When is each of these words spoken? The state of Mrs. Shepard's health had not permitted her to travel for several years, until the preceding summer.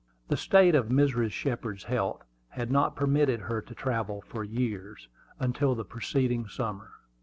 The 0.29 0.35
state 0.35 0.73
of 0.73 0.87
Mrs. 0.87 1.29
Shepard's 1.31 1.83
health 1.83 2.23
had 2.49 2.71
not 2.71 2.95
permitted 2.95 3.41
her 3.41 3.61
to 3.61 3.75
travel 3.75 4.21
for 4.21 4.43
several 4.43 4.49
years, 4.59 5.07
until 5.39 5.75
the 5.75 5.85
preceding 5.85 6.47
summer. 6.47 6.89